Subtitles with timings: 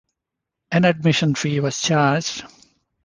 [0.71, 2.43] An admission fee was charged.